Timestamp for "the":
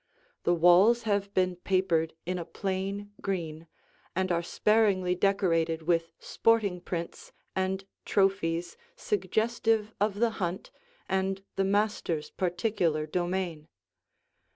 0.45-0.55, 10.15-10.31, 11.55-11.65